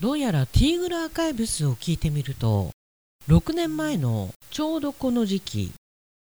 [0.00, 2.70] どうやらティーグルアーカイブスを聞いてみると
[3.28, 5.72] 6年前のちょうどこの時期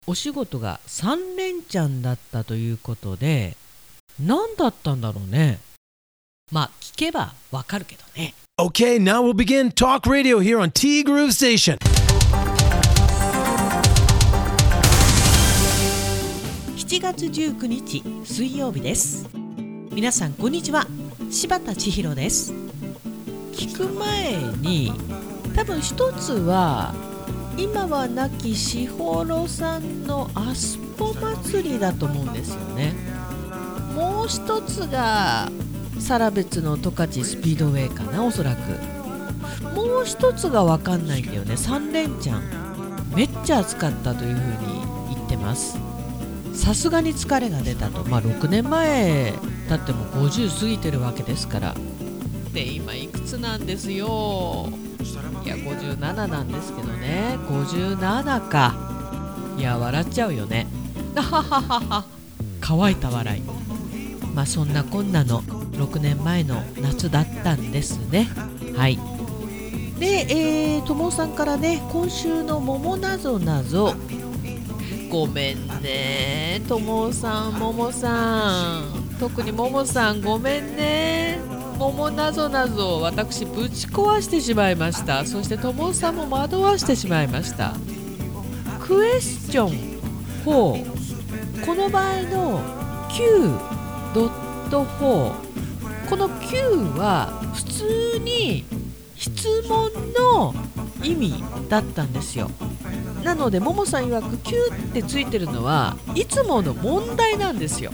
[0.07, 3.55] お仕事が3連チャンだったということで
[4.19, 5.59] 何だったんだろうね。
[6.51, 8.33] まあ聞けばわかるけどね。
[8.59, 11.77] Okay, now we'll begin talk radio here on T Groove Station.
[16.75, 19.29] 7月19日水曜日です。
[19.91, 20.87] 皆さんこんにちは。
[21.29, 22.60] 柴田千尋です
[23.61, 24.91] 聞く前に
[25.55, 26.95] 多分一つは
[27.57, 32.95] 今は亡きしほろさんのアスポ祭りだと思うんですよね。
[33.95, 35.47] もう一つが
[35.99, 38.61] サラベツの十勝スピードウェイかなおそらく。
[39.75, 41.53] もう一つが分かんないんだよね。
[41.53, 43.13] 3連チャン。
[43.15, 45.77] めっちゃ暑かったというふうに言ってます。
[46.55, 48.09] さすがに疲れが出たと。
[48.09, 49.33] まあ6年前
[49.69, 51.75] だっても50過ぎてるわけですから。
[52.53, 54.69] で今いくつなんですよ。
[55.43, 57.37] いや57なんですけどね。
[57.47, 58.75] 57か。
[59.57, 60.67] いや笑っちゃうよね。
[61.15, 62.05] あはははは
[62.59, 63.41] 乾いた笑い。
[64.33, 68.27] まあそんなこんなの6年前の夏だったんですね。
[68.75, 68.99] はい。
[69.99, 73.95] でえー、ともさんからね今週の「桃なぞなぞ」
[75.11, 79.01] ごめんねともさんももさん。
[79.19, 81.50] 特にももさんごめんね。
[81.81, 85.25] 桃なぞなぞ私ぶち壊してしまいました。
[85.25, 87.73] そしてともさんも惑わしてしまいました。
[88.79, 89.69] クエスチョン
[90.45, 90.45] 4
[91.65, 92.61] この場合の
[93.09, 94.29] Q.4
[96.07, 96.59] この Q
[96.99, 98.63] は普通に
[99.15, 100.53] 質問の
[101.03, 102.51] 意味だったんですよ。
[103.23, 107.91] なのでももさん曰く Q ってついてるのはいつもの問題なんですよ。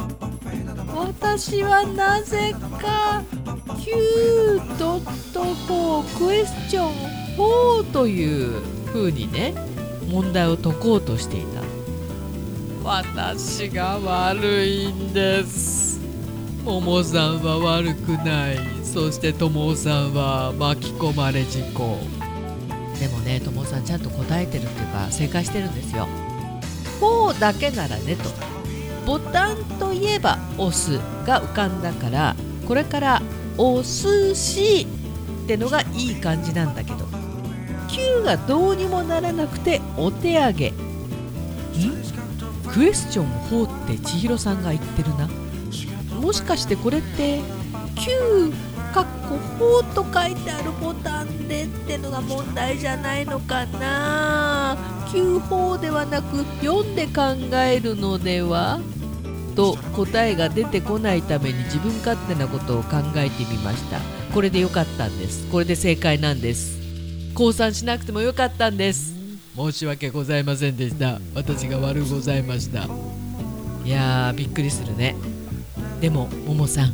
[0.97, 3.23] 私はなぜか
[3.79, 6.93] Q.4 クエスチョン
[7.37, 9.53] 4という風にね
[10.09, 11.61] 問題を解こうとしていた
[12.83, 15.99] 私が悪いんです
[16.63, 21.99] ももさんは悪くないそしてともさんは巻き込まれ事故
[22.99, 26.07] でもねともさんちゃんと答えてるっていうか正解してるんですよ
[26.99, 28.46] 4だけならねと
[29.07, 32.35] ボタンといえば押すが浮かんだから
[32.67, 33.21] これから
[33.57, 34.85] お寿司
[35.45, 37.05] ってのがいい感じなんだけど
[37.87, 40.69] 9がどうにもならなくてお手上げ。
[40.71, 40.73] ん？
[42.67, 45.29] クエスチョン4って千尋さんが言ってるな。
[46.19, 47.39] もしかしてこれって
[47.95, 48.51] 9
[48.93, 49.37] かっこ
[49.85, 54.77] 4と書いてあるボタンでってのが問題じゃないのかな。
[55.07, 57.21] 9法ではなく読んで考
[57.55, 58.81] えるのでは？
[59.57, 63.99] と答えが出てこないために自分勝手なことを考えてみました。
[64.33, 65.47] これでよかったんです。
[65.51, 66.77] これで正解なんです。
[67.33, 69.15] 降参しなくてもよかったんです。
[69.55, 71.19] 申し訳ございませんでした。
[71.33, 72.87] 私が悪うございました。
[73.83, 75.15] いやーびっくりするね。
[75.99, 76.93] でもももさん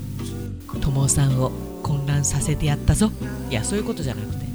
[0.80, 1.52] ともさんを
[1.84, 3.12] 混乱させてやったぞ。
[3.50, 4.46] いやそういうことじゃなくて。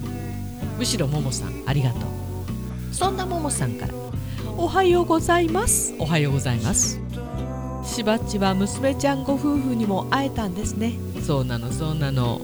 [0.78, 2.00] むしろももさんありがとう。
[2.90, 3.92] そんなももさんから
[4.56, 5.94] おはようございます。
[5.98, 7.07] おはようございます。
[7.98, 10.92] しばっちは娘ちゃんご夫婦にも会えたんですね。
[11.20, 12.40] そうなのそうなの。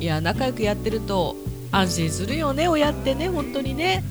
[0.00, 1.36] いや仲良くやってると
[1.70, 4.02] 安心するよね親ってね本当にね。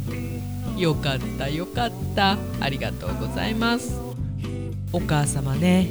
[0.77, 2.37] よかったよかった。
[2.59, 3.99] ありがとうございます。
[4.93, 5.87] お母様ね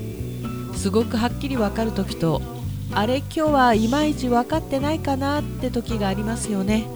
[0.77, 2.41] すごくはっきり分かる時と
[2.93, 6.87] あれ今日はいまいち分かってないかなって時がありますよね。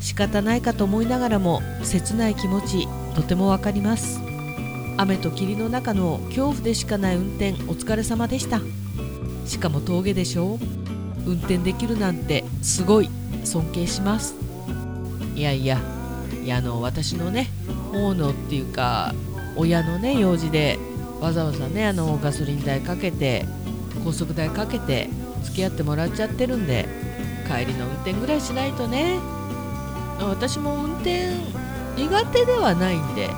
[0.00, 4.31] 仕方ないかと思いながらも切ない気持ちとても分かります。
[4.96, 8.60] 雨と霧の中の恐怖でしかない運転お疲れ様でした。
[9.46, 10.54] しかも峠でしょ。
[10.54, 10.58] う
[11.26, 13.08] 運転できるなんてすごい
[13.44, 14.34] 尊敬します。
[15.34, 15.80] いやいや
[16.44, 17.48] いやあの私のね
[17.92, 19.14] 大野っていうか
[19.56, 20.78] 親のね用事で
[21.20, 23.46] わざわざねあのガソリン代かけて
[24.04, 25.08] 高速代かけて
[25.42, 26.86] 付き合ってもらっちゃってるんで
[27.48, 29.18] 帰りの運転ぐらいしないとね。
[30.20, 31.30] 私も運転
[31.96, 33.28] 苦手ではないんで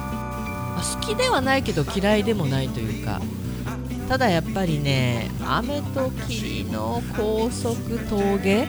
[0.82, 3.20] 好きではないけど嫌いでもないというか
[4.08, 8.66] ただやっぱりね雨と霧の高速峠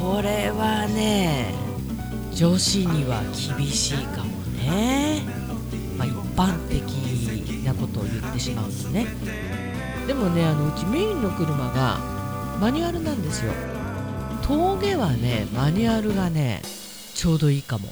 [0.00, 1.52] これはね
[2.32, 3.22] 女子には
[3.56, 5.22] 厳しいかもね、
[5.96, 6.80] まあ、一般的
[7.64, 9.06] なことを言ってしまうとね。
[10.06, 11.98] でもねあのうちメインの車が
[12.60, 13.52] マニュアルなんですよ。
[14.42, 16.62] 峠はねマニュアルがね
[17.14, 17.88] ちょうどいいかも。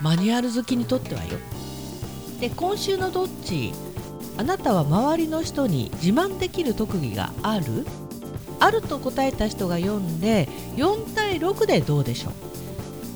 [0.00, 1.38] マニュアル好きにとってはよ。
[2.42, 3.72] で今週のどっち？
[4.36, 7.86] あなたは周りの人に自慢できる特技がある？
[8.58, 12.32] あると答えた人が4で4対6でどうでしょう？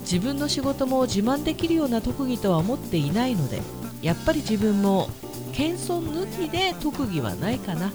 [0.03, 3.59] 自分の仕事も自慢できるような特技とは思っていないので
[4.01, 5.09] やっぱり自分も
[5.51, 7.91] 謙遜抜きで特技はないかな。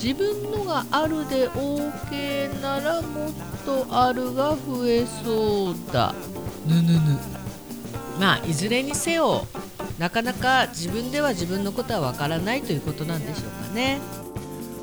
[0.03, 3.33] 自分のがあるで OK ならもっ
[3.65, 6.13] とあるが増えそうだ。
[6.67, 6.99] ぬぬぬ。
[8.19, 9.47] まあいずれにせよ
[10.01, 14.01] なかなか自分では自分のことはわからないということなんでしょうかね。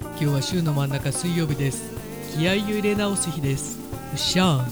[0.02, 1.92] 今日は週の真ん中水曜日です。
[2.38, 3.78] 気合を入れ直す日です。
[4.14, 4.66] うっしゃ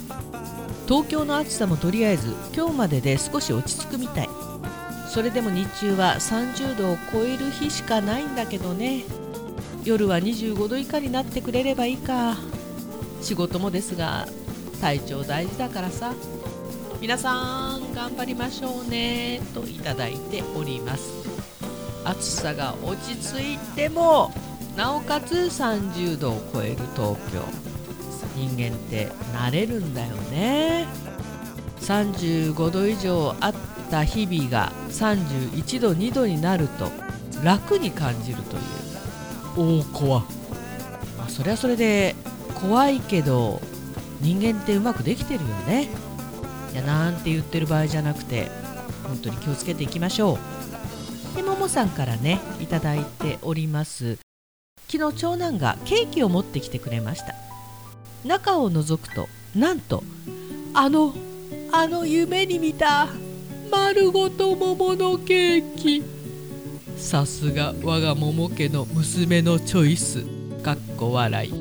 [0.88, 4.30] 東京の暑さもとりあえず今日までで少し落ち着くみたい
[5.18, 9.04] それでも日中は30度を超える日しかないんだけどね。
[9.84, 12.38] 夜は25度以下になってくれればいいか。
[13.24, 14.28] 仕事もですが
[14.80, 16.14] 体調大事だからさ。
[17.02, 19.42] 皆さん頑張りましょうね。
[19.56, 21.12] といただいております。
[22.04, 24.32] 暑さが落ち着いても
[24.76, 27.42] なおかつ30度を超える東京。
[28.36, 30.86] 人間って慣れるんだよね。
[31.80, 36.92] 35度以上あってた日々が31度2度になると
[37.44, 38.62] 楽に感じるという。
[39.58, 40.20] おお怖
[41.18, 42.16] まあそれはそれで
[42.54, 43.60] 怖いけど
[44.22, 45.88] 人間ってうまくできてるよね。
[46.74, 48.52] いやなんて言ってる場合じゃなくて
[49.04, 50.38] 本当に気をつけていきましょ
[51.34, 51.36] う。
[51.36, 54.18] でももさんからねいただいております。
[54.90, 57.36] 昨日長男がケーキを持ってきてくれました。
[58.26, 60.04] 中を覗くとなんと
[60.74, 61.14] あの
[61.72, 63.08] あの夢に見た
[63.72, 66.04] 丸ごと桃のケーキ。
[66.98, 70.24] さすが我が桃家の娘のチョイス。
[70.64, 71.52] かっこ笑い。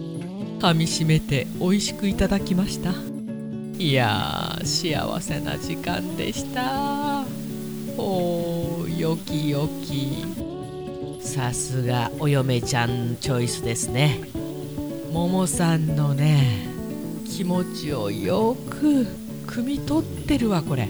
[0.58, 2.92] 噛みしめて美味しくいただきました。
[3.78, 7.24] いやー幸せな時間でした。
[7.98, 10.24] おーよきよき。
[11.20, 14.20] さすがお嫁ちゃんチョイスですね。
[15.12, 16.66] ももさんのね
[17.26, 19.06] 気持ちをよく
[19.46, 20.88] 汲み取ってるわこれ。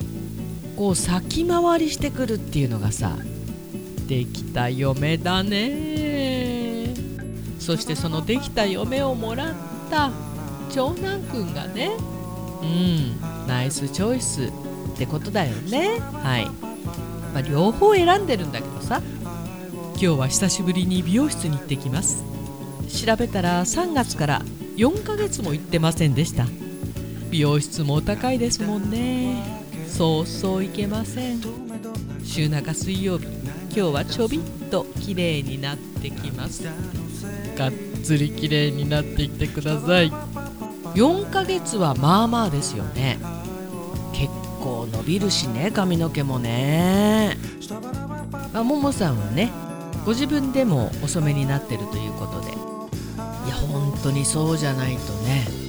[0.77, 3.17] こう先回りしてくるっていうのがさ
[4.07, 6.95] できた嫁だね。
[7.59, 9.55] そしてそのできた嫁をもらっ
[9.91, 10.13] た
[10.71, 11.91] 長男くんがね
[12.63, 15.99] うんナイスチョイスってことだよね。
[15.99, 19.03] はい、まあ、両方選んでるんだけどさ
[19.95, 22.23] 今日は久しぶりに美容室に行ってきます。
[23.05, 24.43] 調べたら3月から
[24.77, 26.47] 4ヶ月も行ってませんでした。
[27.31, 29.56] 美容室もお高いですもんね。
[29.97, 31.41] そうそういけません。
[32.23, 36.65] 週中水曜日今日はちょびっと綺麗になってきます。
[37.57, 37.73] がっ
[38.05, 40.13] つり綺麗になっていってください。
[40.95, 43.19] 4ヶ月はまあまあですよね。
[44.13, 44.27] 結
[44.61, 47.39] 構伸びるしね髪の毛もね。
[48.53, 49.51] まあ、ももさんはね
[50.05, 52.49] ご自分でもお染めになってるということで。
[52.49, 55.66] いや本当にそうじゃないとね。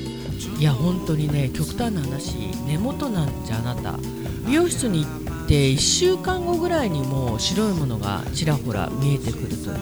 [0.59, 3.97] いや本当にね極端な話根元なんじゃあなた。
[4.45, 5.09] 美容室に行
[5.43, 9.77] って1週間後ぐらいにもう白いものがちらほら見えてくるという。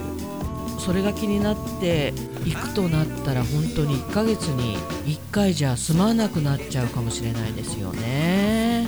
[0.80, 8.88] それが気になって行くとなったら本当に1ヶ月に1回じゃ済まなくなっちゃうかもしれないですよね。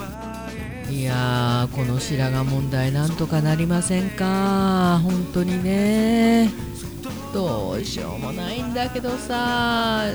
[0.91, 4.99] いやーこの白髪問題なんとかなりませんか。
[5.03, 6.51] 本当にね。
[7.33, 10.05] どうしようもないんだけどさ。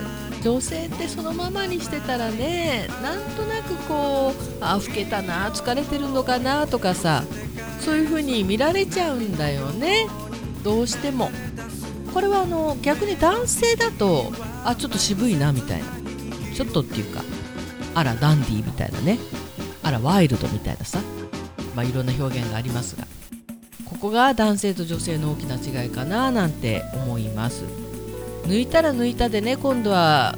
[0.43, 7.23] 女性ってそのままにしてたらねなんとなくこうあ老けたな疲れてるのかなとかさ
[7.81, 10.07] そういう風に見られちゃうんだよね。
[10.63, 11.31] どうしても。
[12.15, 14.33] これはあの逆に男性だと
[14.65, 15.87] あちょっと渋いなみたいな。
[16.55, 17.23] ちょっとっていうか
[17.95, 19.19] あらダンディーみたいなね。
[19.83, 21.01] あらワイルドみたいなさ、
[21.75, 23.07] まあ、いろんな表現がありますが。
[23.85, 27.65] ここが男性と女性の大きな違いかななんて思います。
[28.45, 30.37] 抜いたら抜いたでね今度は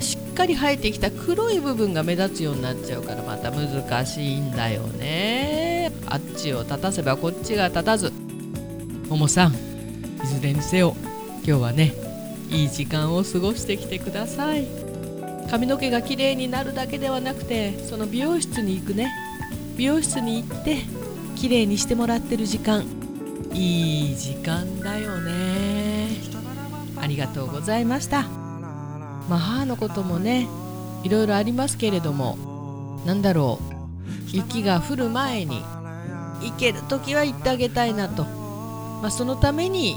[0.00, 5.92] しっかり生えてきた黒い部分が目立つようになっちゃうからまた難しいんだよね。
[6.06, 8.12] あっちを立たせばこっちが立たず。
[9.08, 10.96] ももさんいずれにせよ
[11.46, 11.94] 今日はね
[12.50, 14.66] いい時間を過ごしてきてください。
[15.50, 19.12] 髪の毛が綺麗になるだけではなくてその美容室に行くね。
[19.76, 20.78] 美容室に行って
[21.36, 22.84] 綺麗にしてもらってる時間。
[23.52, 25.73] いい時間だよね。
[27.14, 28.22] りがとうございました。
[29.28, 30.48] まあ母のこともね
[31.02, 35.62] いろいろありますけれどもなんだろう雪が降る前に
[36.42, 39.96] 行ける時は行ってあげたいなと、まあ、そのために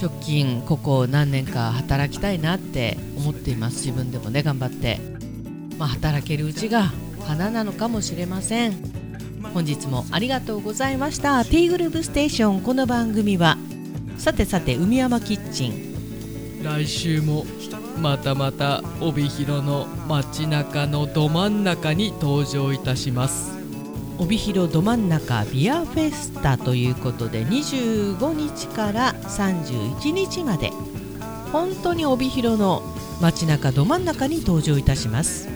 [0.00, 3.86] 直近ここ何年か働きたいなって思っています。
[3.86, 4.98] 自分でもね頑張って、
[5.78, 6.92] まあ、働けるうちが
[7.26, 8.74] 花なのかもしれません。
[9.52, 11.44] 本日もありがとうございました。
[11.44, 12.60] ティーグループステーション。
[12.60, 13.56] この番組は
[14.18, 15.93] さてさて海山キッチン。
[16.64, 17.44] 来週も
[18.00, 23.52] またまた帯広の街中のど真ん中に登場いたします。
[24.18, 30.70] 帯広ど真ん中ビアフェスタということで25日から31日まで
[31.52, 32.82] 本当に帯広の
[33.20, 35.50] 街中ど真ん中に登場いたします。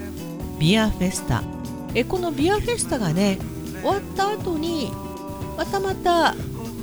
[0.58, 1.42] ビアフェスタ。
[1.94, 3.38] えこのビアフェスタがね
[3.80, 4.92] 終わった後に
[5.56, 6.34] またまた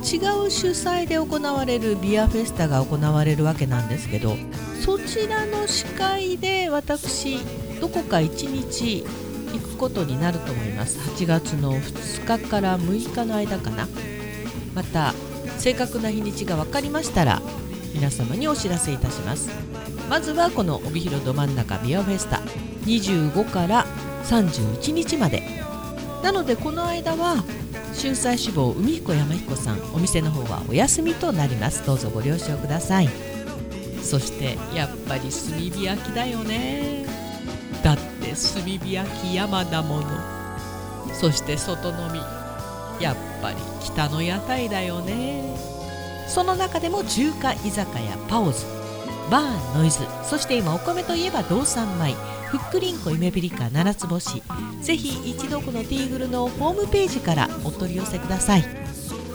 [0.05, 4.37] 違う主催で行われるビアフェスタが行われるわけなんですけど
[4.79, 7.39] そちらの司会で私
[7.81, 9.03] どこか1日
[9.51, 10.99] 行くことになると思います。
[10.99, 13.87] 8月の2日から6日の間かな。
[14.73, 15.13] また
[15.57, 17.41] 正確な日にちが分かりましたら
[17.93, 19.49] 皆様にお知らせいたします。
[20.09, 22.41] まずはこの帯広ど真ん中ビアフェスタ
[22.85, 23.85] 25から
[24.25, 25.43] 31日まで。
[26.21, 27.43] なのでこの間は
[27.97, 31.85] 春菜志望海彦山彦さんお店の方はお休みとなります。
[31.85, 33.09] どうぞご了承ください。
[34.03, 37.05] そしてやっぱり炭火焼きだよね。
[37.83, 40.05] だって炭火焼き山だもの。
[41.13, 42.19] そして外飲み。
[43.01, 45.57] やっぱり北の屋台だよね。
[46.27, 48.74] その中でも中華居酒屋パオズ。
[49.29, 49.99] バーノイズ。
[50.23, 52.15] そして今お米といえば道産米。
[52.47, 54.41] ふっくりんこ夢ピリカ七つ星。
[54.81, 58.65] ぜひ一度このティーグルのホームページからお取り寄せください。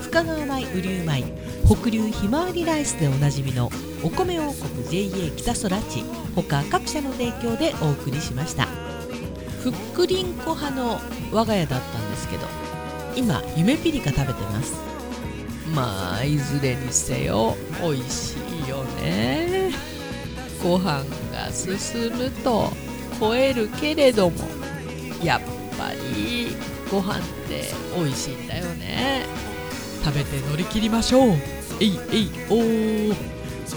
[0.01, 1.51] 深川米雨竜米。
[1.67, 3.71] 北流ひまわりライスでおなじみの
[4.03, 6.05] お米王国 JA 北空地
[6.35, 8.67] 他各社の提供でお送りしました。
[9.63, 10.99] ふっくりんこ派の
[11.31, 12.47] 我が家だったんですけど
[13.15, 14.73] 今夢ピリカ食べてます。
[15.75, 19.60] まあいずれにせよ美味しいよね。
[20.63, 22.71] ご飯が進むと
[23.19, 24.37] 超えるけれども
[25.23, 25.41] やっ
[25.79, 26.49] ぱり
[26.91, 27.65] ご飯って
[27.97, 29.25] 美味しいんだよね。
[30.03, 31.37] 食べて乗り切りましょう。
[31.81, 33.17] えいえいおー。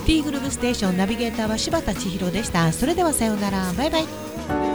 [0.06, 2.72] T グループステーションナビゲーターは柴田千尋でした。
[2.72, 3.74] それではさようなら。
[3.74, 4.73] バイバイ